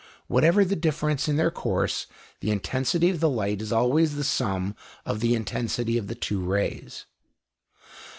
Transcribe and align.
Whatever 0.25 0.65
the 0.65 0.75
difference 0.75 1.27
of 1.27 1.35
their 1.37 1.51
course, 1.51 2.07
the 2.39 2.49
intensity 2.49 3.11
of 3.11 3.19
the 3.19 3.29
light 3.29 3.61
is 3.61 3.71
always 3.71 4.15
the 4.15 4.23
sum 4.23 4.75
of 5.05 5.19
the 5.19 5.35
intensity 5.35 5.95
of 5.95 6.07
the 6.07 6.15
two 6.15 6.43
rays. 6.43 7.05